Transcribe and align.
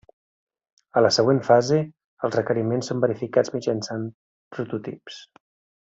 A 1.01 1.03
la 1.05 1.11
següent 1.17 1.41
fase, 1.49 1.77
els 2.29 2.39
requeriments 2.39 2.89
són 2.93 3.05
verificats 3.07 3.55
mitjançant 3.59 4.09
prototips. 4.57 5.23